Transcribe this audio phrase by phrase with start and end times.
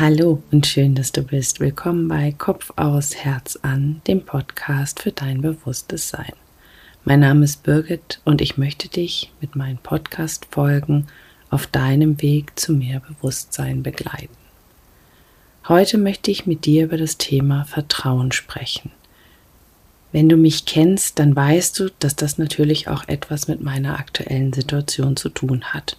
[0.00, 1.58] Hallo und schön, dass du bist.
[1.58, 6.34] Willkommen bei Kopf aus, Herz an, dem Podcast für dein bewusstes Sein.
[7.04, 11.08] Mein Name ist Birgit und ich möchte dich mit meinen Podcast-Folgen
[11.50, 14.36] auf deinem Weg zu mehr Bewusstsein begleiten.
[15.66, 18.92] Heute möchte ich mit dir über das Thema Vertrauen sprechen.
[20.12, 24.52] Wenn du mich kennst, dann weißt du, dass das natürlich auch etwas mit meiner aktuellen
[24.52, 25.96] Situation zu tun hat.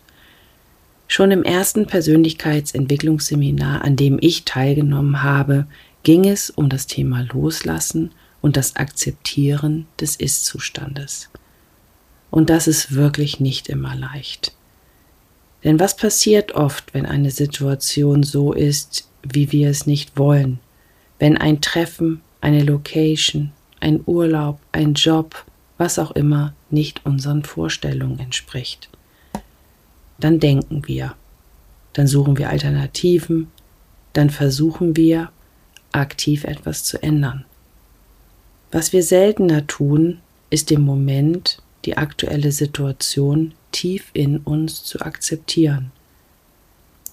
[1.12, 5.66] Schon im ersten Persönlichkeitsentwicklungsseminar, an dem ich teilgenommen habe,
[6.04, 11.30] ging es um das Thema Loslassen und das Akzeptieren des Ist-Zustandes.
[12.30, 14.54] Und das ist wirklich nicht immer leicht.
[15.64, 20.60] Denn was passiert oft, wenn eine Situation so ist, wie wir es nicht wollen?
[21.18, 25.44] Wenn ein Treffen, eine Location, ein Urlaub, ein Job,
[25.80, 28.89] was auch immer, nicht unseren Vorstellungen entspricht
[30.20, 31.16] dann denken wir,
[31.94, 33.48] dann suchen wir Alternativen,
[34.14, 35.32] dann versuchen wir
[35.92, 37.46] aktiv etwas zu ändern.
[38.72, 45.92] Was wir seltener tun, ist im Moment die aktuelle Situation tief in uns zu akzeptieren.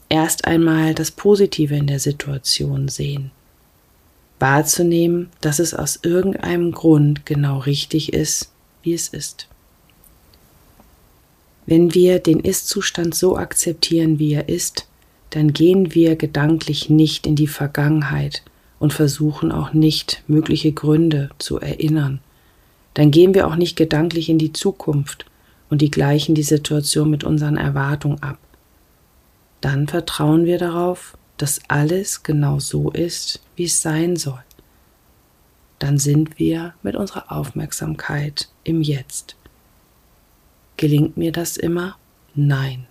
[0.09, 3.31] Erst einmal das Positive in der Situation sehen.
[4.39, 9.49] Wahrzunehmen, dass es aus irgendeinem Grund genau richtig ist, wie es ist.
[11.67, 14.87] Wenn wir den Ist-Zustand so akzeptieren, wie er ist,
[15.31, 18.43] dann gehen wir gedanklich nicht in die Vergangenheit
[18.79, 22.21] und versuchen auch nicht mögliche Gründe zu erinnern.
[22.95, 25.27] Dann gehen wir auch nicht gedanklich in die Zukunft
[25.69, 28.39] und die gleichen die Situation mit unseren Erwartungen ab.
[29.61, 34.39] Dann vertrauen wir darauf, dass alles genau so ist, wie es sein soll.
[35.79, 39.37] Dann sind wir mit unserer Aufmerksamkeit im Jetzt.
[40.77, 41.97] Gelingt mir das immer?
[42.35, 42.87] Nein.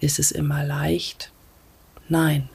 [0.00, 1.30] Ist es immer leicht?
[2.08, 2.48] Nein.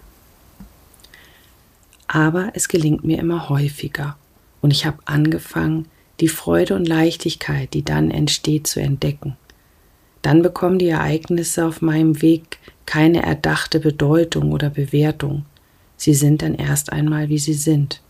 [2.07, 4.17] Aber es gelingt mir immer häufiger
[4.61, 5.87] und ich habe angefangen,
[6.19, 9.37] die Freude und Leichtigkeit, die dann entsteht, zu entdecken.
[10.21, 15.45] Dann bekommen die Ereignisse auf meinem Weg keine erdachte Bedeutung oder Bewertung.
[15.97, 18.01] Sie sind dann erst einmal, wie sie sind.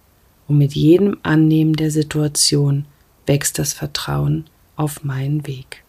[0.48, 2.86] Und mit jedem Annehmen der Situation
[3.26, 5.85] wächst das Vertrauen auf meinen Weg.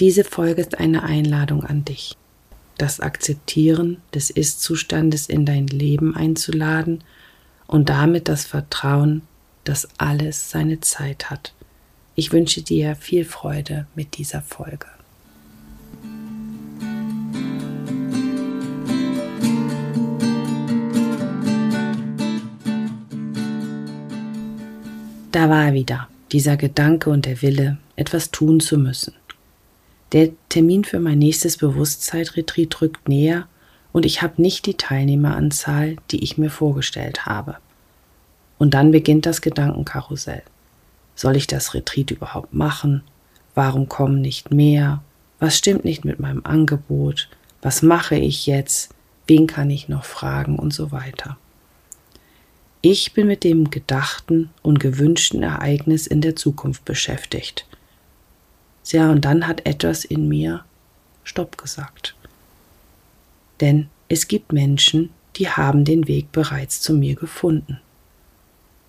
[0.00, 2.16] Diese Folge ist eine Einladung an dich,
[2.78, 7.04] das Akzeptieren des Ist-Zustandes in dein Leben einzuladen
[7.68, 9.22] und damit das Vertrauen,
[9.62, 11.54] dass alles seine Zeit hat.
[12.16, 14.86] Ich wünsche dir viel Freude mit dieser Folge.
[25.30, 29.14] Da war er wieder, dieser Gedanke und der Wille, etwas tun zu müssen.
[30.14, 33.48] Der Termin für mein nächstes Bewusstseinsretreat rückt näher
[33.90, 37.56] und ich habe nicht die Teilnehmeranzahl, die ich mir vorgestellt habe.
[38.56, 40.44] Und dann beginnt das Gedankenkarussell.
[41.16, 43.02] Soll ich das Retreat überhaupt machen?
[43.56, 45.02] Warum kommen nicht mehr?
[45.40, 47.28] Was stimmt nicht mit meinem Angebot?
[47.60, 48.94] Was mache ich jetzt?
[49.26, 51.38] Wen kann ich noch fragen und so weiter.
[52.82, 57.66] Ich bin mit dem gedachten und gewünschten Ereignis in der Zukunft beschäftigt
[58.92, 60.64] ja, und dann hat etwas in mir
[61.24, 62.14] Stopp gesagt.
[63.60, 67.80] Denn es gibt Menschen, die haben den Weg bereits zu mir gefunden.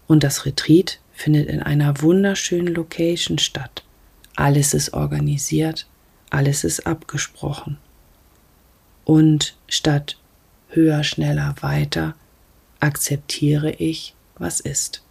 [0.08, 3.84] Und das Retreat findet in einer wunderschönen Location statt.
[4.36, 5.88] Alles ist organisiert,
[6.30, 7.78] alles ist abgesprochen.
[9.06, 10.18] Und statt
[10.70, 12.16] höher, schneller, weiter
[12.80, 15.05] akzeptiere ich, was ist.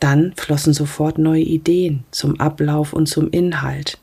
[0.00, 3.98] Dann flossen sofort neue Ideen zum Ablauf und zum Inhalt,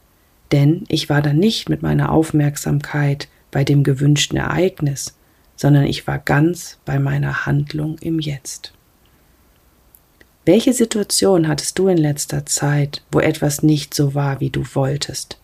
[0.52, 5.18] denn ich war dann nicht mit meiner Aufmerksamkeit bei dem gewünschten Ereignis,
[5.56, 8.74] sondern ich war ganz bei meiner Handlung im Jetzt.
[10.46, 15.40] Welche Situation hattest du in letzter Zeit, wo etwas nicht so war, wie du wolltest?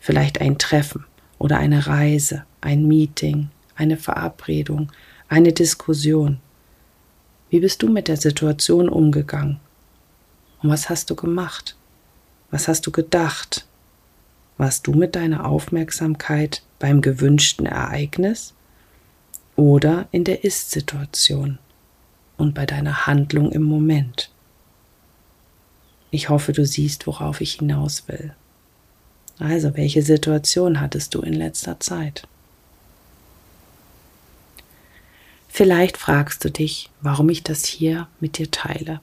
[0.00, 1.04] Vielleicht ein Treffen
[1.38, 4.92] oder eine Reise, ein Meeting, eine Verabredung,
[5.28, 6.38] eine Diskussion.
[7.50, 9.60] Wie bist du mit der Situation umgegangen?
[10.66, 11.76] Und was hast du gemacht?
[12.50, 13.64] Was hast du gedacht?
[14.56, 18.52] Warst du mit deiner Aufmerksamkeit beim gewünschten Ereignis
[19.54, 21.60] oder in der Ist-Situation
[22.36, 24.32] und bei deiner Handlung im Moment?
[26.10, 28.34] Ich hoffe, du siehst, worauf ich hinaus will.
[29.38, 32.26] Also, welche Situation hattest du in letzter Zeit?
[35.46, 39.00] Vielleicht fragst du dich, warum ich das hier mit dir teile.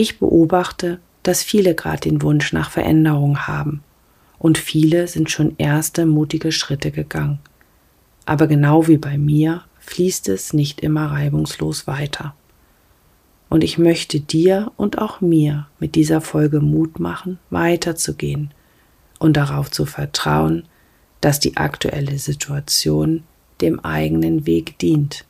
[0.00, 3.82] Ich beobachte, dass viele gerade den Wunsch nach Veränderung haben.
[4.38, 7.40] und viele sind schon erste mutige Schritte gegangen.
[8.24, 12.36] Aber genau wie bei mir fließt es nicht immer reibungslos weiter.
[13.48, 18.52] Und ich möchte dir und auch mir mit dieser Folge Mut machen, weiterzugehen
[19.18, 20.62] und darauf zu vertrauen,
[21.20, 23.24] dass die aktuelle Situation
[23.60, 25.24] dem eigenen Weg dient.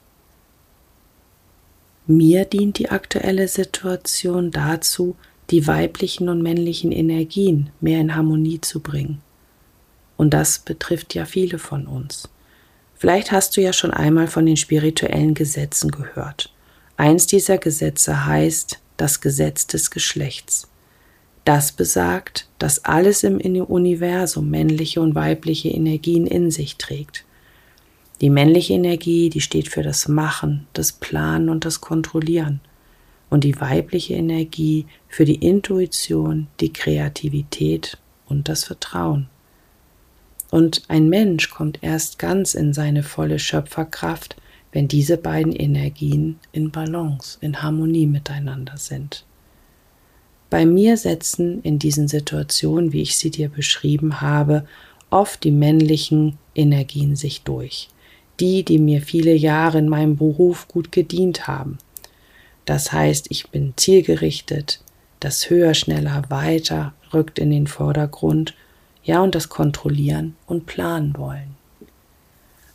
[2.11, 5.15] Mir dient die aktuelle Situation dazu,
[5.51, 9.21] die weiblichen und männlichen Energien mehr in Harmonie zu bringen.
[10.17, 12.31] Und das betrifft ja viele von uns.
[12.97, 16.51] Vielleicht hast du ja schon einmal von den spirituellen Gesetzen gehört.
[16.97, 20.67] Eins dieser Gesetze heißt das Gesetz des Geschlechts.
[21.45, 27.27] Das besagt, dass alles im Universum männliche und weibliche Energien in sich trägt.
[28.21, 32.61] Die männliche Energie, die steht für das Machen, das Planen und das Kontrollieren
[33.31, 39.29] und die weibliche Energie für die Intuition, die Kreativität und das Vertrauen.
[40.51, 44.37] Und ein Mensch kommt erst ganz in seine volle Schöpferkraft,
[44.73, 49.25] wenn diese beiden Energien in Balance, in Harmonie miteinander sind.
[50.51, 54.67] Bei mir setzen in diesen Situationen, wie ich sie dir beschrieben habe,
[55.11, 57.89] oft die männlichen Energien sich durch.
[58.41, 61.79] Die, die mir viele Jahre in meinem Beruf gut gedient haben.
[62.65, 64.81] Das heißt, ich bin zielgerichtet,
[65.21, 68.55] das höher, schneller, weiter rückt in den Vordergrund,
[69.03, 71.57] ja, und das Kontrollieren und Planen wollen.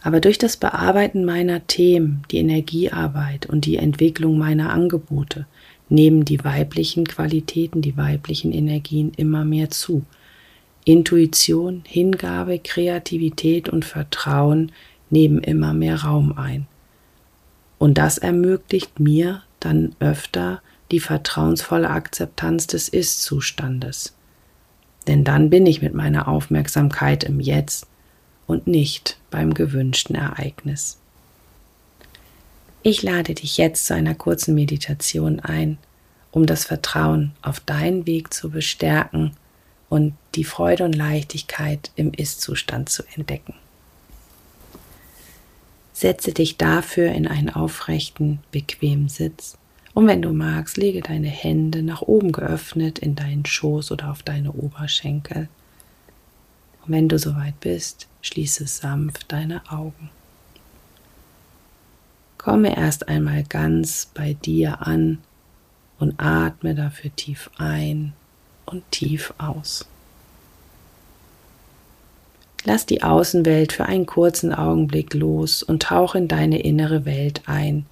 [0.02, 5.46] Aber durch das Bearbeiten meiner Themen, die Energiearbeit und die Entwicklung meiner Angebote
[5.90, 10.04] nehmen die weiblichen Qualitäten, die weiblichen Energien immer mehr zu.
[10.86, 14.74] Intuition, Hingabe, Kreativität und Vertrauen
[15.14, 16.68] nehmen immer mehr Raum ein.
[17.78, 20.62] Und das ermöglicht mir, dann öfter
[20.92, 24.14] die vertrauensvolle Akzeptanz des Ist-Zustandes.
[25.08, 27.88] Denn dann bin ich mit meiner Aufmerksamkeit im Jetzt
[28.48, 30.98] und nicht beim gewünschten Ereignis.
[32.82, 35.78] Ich lade dich jetzt zu einer kurzen Meditation ein,
[36.32, 39.32] um das Vertrauen auf deinen Weg zu bestärken
[39.90, 43.54] und die Freude und Leichtigkeit im Ist-Zustand zu entdecken.
[46.04, 49.58] Setze dich dafür in einen aufrechten, bequemen Sitz
[49.94, 54.22] und wenn du magst, lege deine Hände nach oben geöffnet in deinen Schoß oder auf
[54.22, 55.48] deine Oberschenkel.
[56.86, 60.10] Und wenn du soweit bist, schließe sanft deine Augen.
[62.38, 65.20] Komme erst einmal ganz bei dir an
[66.00, 68.12] und atme dafür tief ein
[68.66, 69.88] und tief aus.
[72.66, 77.86] Lass die Außenwelt für einen kurzen Augenblick los und tauche in deine innere Welt ein.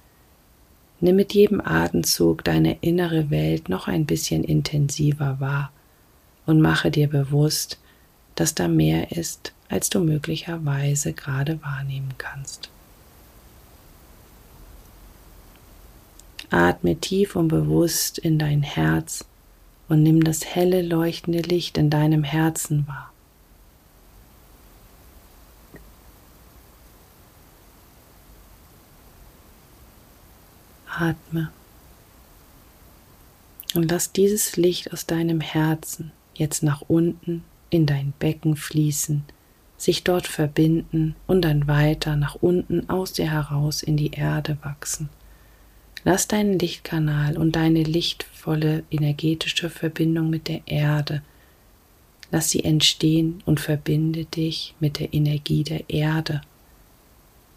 [1.00, 5.72] Nimm mit jedem Atemzug deine innere Welt noch ein bisschen intensiver wahr
[6.46, 7.78] und mache dir bewusst,
[8.34, 12.70] dass da mehr ist, als du möglicherweise gerade wahrnehmen kannst.
[16.50, 19.24] Atme tief und bewusst in dein Herz
[19.88, 23.11] und nimm das helle leuchtende Licht in deinem Herzen wahr.
[31.12, 31.50] Atme
[33.74, 39.24] und lass dieses Licht aus deinem Herzen jetzt nach unten in dein Becken fließen,
[39.76, 45.08] sich dort verbinden und dann weiter nach unten aus dir heraus in die Erde wachsen.
[46.04, 51.22] Lass deinen Lichtkanal und deine lichtvolle energetische Verbindung mit der Erde,
[52.30, 56.40] lass sie entstehen und verbinde dich mit der Energie der Erde.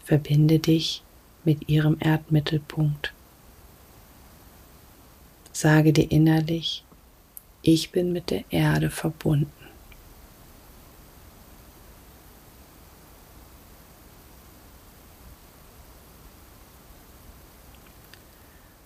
[0.04, 1.02] Verbinde dich
[1.44, 3.12] mit ihrem Erdmittelpunkt.
[5.56, 6.84] Sage dir innerlich,
[7.62, 9.50] ich bin mit der Erde verbunden.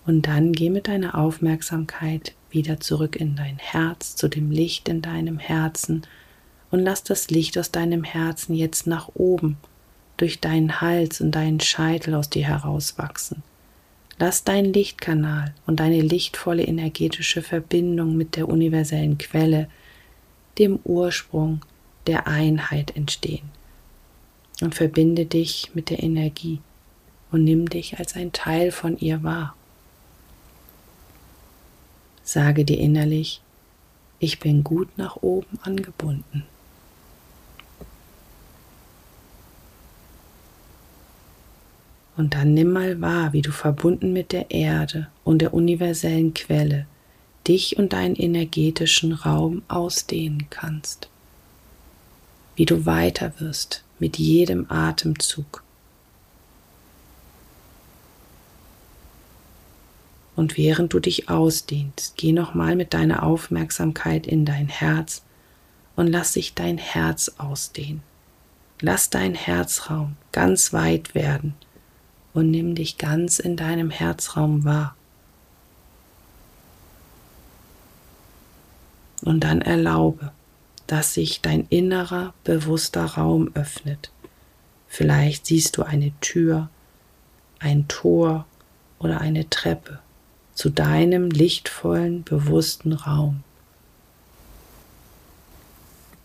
[0.05, 5.01] Und dann geh mit deiner Aufmerksamkeit wieder zurück in dein Herz, zu dem Licht in
[5.01, 6.03] deinem Herzen
[6.69, 9.57] und lass das Licht aus deinem Herzen jetzt nach oben
[10.15, 13.43] durch deinen Hals und deinen Scheitel aus dir herauswachsen.
[14.19, 19.69] Lass deinen Lichtkanal und deine lichtvolle energetische Verbindung mit der universellen Quelle,
[20.57, 21.61] dem Ursprung
[22.07, 23.49] der Einheit entstehen.
[24.61, 26.59] Und verbinde dich mit der Energie
[27.31, 29.55] und nimm dich als ein Teil von ihr wahr.
[32.23, 33.41] Sage dir innerlich,
[34.19, 36.45] ich bin gut nach oben angebunden.
[42.17, 46.85] Und dann nimm mal wahr, wie du verbunden mit der Erde und der universellen Quelle
[47.47, 51.09] dich und deinen energetischen Raum ausdehnen kannst.
[52.55, 55.63] wie du weiter wirst mit jedem Atemzug.
[60.35, 65.23] Und während du dich ausdehnst, geh nochmal mit deiner Aufmerksamkeit in dein Herz
[65.95, 68.03] und lass sich dein Herz ausdehnen.
[68.79, 71.55] Lass dein Herzraum ganz weit werden
[72.33, 74.95] und nimm dich ganz in deinem Herzraum wahr.
[79.23, 80.31] Und dann erlaube,
[80.87, 84.11] dass sich dein innerer, bewusster Raum öffnet.
[84.87, 86.69] Vielleicht siehst du eine Tür,
[87.59, 88.45] ein Tor
[88.99, 89.99] oder eine Treppe
[90.53, 93.43] zu deinem lichtvollen, bewussten Raum.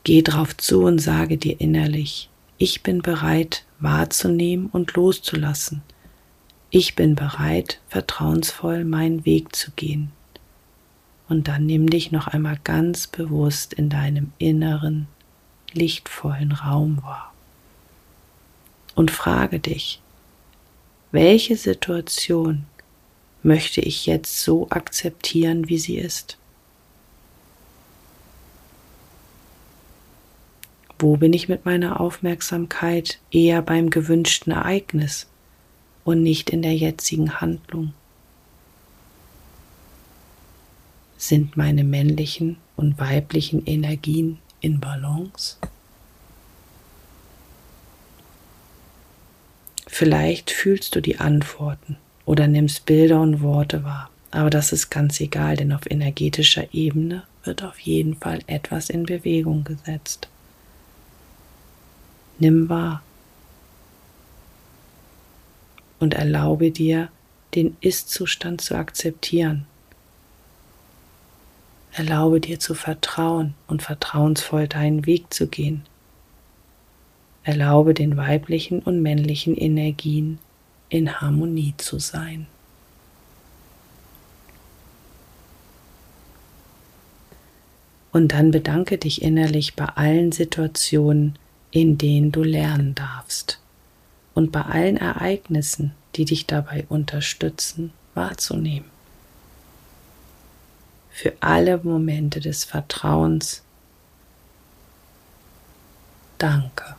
[0.05, 5.83] Geh drauf zu und sage dir innerlich, ich bin bereit wahrzunehmen und loszulassen.
[6.79, 10.13] Ich bin bereit, vertrauensvoll meinen Weg zu gehen.
[11.27, 15.09] Und dann nimm dich noch einmal ganz bewusst in deinem inneren,
[15.73, 17.33] lichtvollen Raum wahr.
[18.95, 20.03] Und frage dich,
[21.13, 22.67] welche Situation
[23.43, 26.37] möchte ich jetzt so akzeptieren, wie sie ist?
[30.99, 35.27] Wo bin ich mit meiner Aufmerksamkeit eher beim gewünschten Ereignis
[36.07, 37.93] und nicht in der jetzigen Handlung?
[41.19, 45.57] Sind meine männlichen und weiblichen Energien in Balance?
[49.89, 54.11] Vielleicht fühlst du die Antworten oder nimmst Bilder und Worte wahr.
[54.31, 59.05] Aber das ist ganz egal, denn auf energetischer Ebene wird auf jeden Fall etwas in
[59.05, 60.29] Bewegung gesetzt.
[62.39, 63.03] Nimm wahr
[65.99, 67.09] und erlaube dir,
[67.55, 69.67] den Ist-Zustand zu akzeptieren.
[71.93, 75.83] Erlaube dir zu vertrauen und vertrauensvoll deinen Weg zu gehen.
[77.45, 80.39] Erlaube den weiblichen und männlichen Energien
[80.91, 82.47] in Harmonie zu sein.
[88.13, 91.39] Und dann bedanke dich innerlich bei allen Situationen,
[91.71, 93.61] in denen du lernen darfst
[94.37, 98.91] und bei allen Ereignissen, die dich dabei unterstützen, wahrzunehmen.
[101.11, 103.63] Für alle Momente des Vertrauens.
[106.37, 106.97] Danke.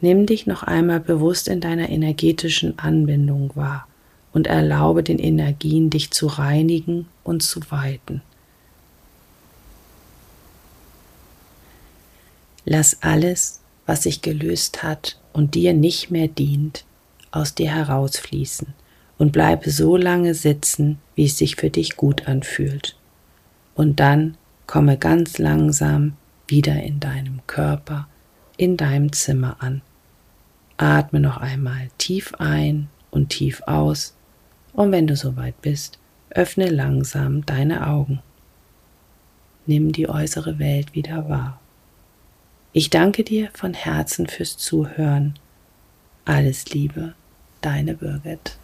[0.00, 3.86] Nimm dich noch einmal bewusst in deiner energetischen Anbindung wahr
[4.32, 8.22] und erlaube den Energien, dich zu reinigen und zu weiten.
[12.68, 16.84] Lass alles, was sich gelöst hat und dir nicht mehr dient,
[17.30, 18.74] aus dir herausfließen
[19.18, 22.96] und bleibe so lange sitzen, wie es sich für dich gut anfühlt.
[23.76, 26.16] Und dann komme ganz langsam
[26.48, 28.08] wieder in deinem Körper,
[28.56, 29.80] in deinem Zimmer an.
[30.76, 34.16] Atme noch einmal tief ein und tief aus
[34.72, 38.20] und wenn du soweit bist, öffne langsam deine Augen.
[39.66, 41.60] Nimm die äußere Welt wieder wahr.
[42.78, 45.38] Ich danke dir von Herzen fürs Zuhören.
[46.26, 47.14] Alles Liebe,
[47.62, 48.58] deine Birgit.